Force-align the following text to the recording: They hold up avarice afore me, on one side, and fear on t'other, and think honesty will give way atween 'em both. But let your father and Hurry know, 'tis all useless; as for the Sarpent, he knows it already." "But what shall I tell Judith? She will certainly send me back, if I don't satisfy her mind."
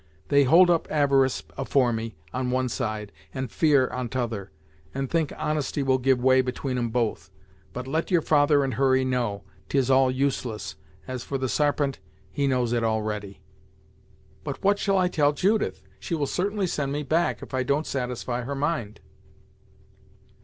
They 0.29 0.45
hold 0.45 0.71
up 0.71 0.87
avarice 0.89 1.43
afore 1.59 1.93
me, 1.93 2.15
on 2.33 2.49
one 2.49 2.69
side, 2.69 3.11
and 3.35 3.51
fear 3.51 3.87
on 3.89 4.09
t'other, 4.09 4.49
and 4.95 5.07
think 5.07 5.31
honesty 5.37 5.83
will 5.83 5.99
give 5.99 6.19
way 6.19 6.39
atween 6.39 6.79
'em 6.79 6.89
both. 6.89 7.29
But 7.71 7.85
let 7.85 8.09
your 8.09 8.23
father 8.23 8.63
and 8.63 8.73
Hurry 8.73 9.05
know, 9.05 9.43
'tis 9.69 9.91
all 9.91 10.09
useless; 10.09 10.75
as 11.07 11.23
for 11.23 11.37
the 11.37 11.47
Sarpent, 11.47 11.99
he 12.31 12.47
knows 12.47 12.73
it 12.73 12.83
already." 12.83 13.41
"But 14.43 14.63
what 14.63 14.79
shall 14.79 14.97
I 14.97 15.07
tell 15.07 15.33
Judith? 15.33 15.83
She 15.99 16.15
will 16.15 16.25
certainly 16.25 16.65
send 16.65 16.91
me 16.91 17.03
back, 17.03 17.43
if 17.43 17.53
I 17.53 17.61
don't 17.61 17.85
satisfy 17.85 18.41
her 18.41 18.55
mind." 18.55 19.01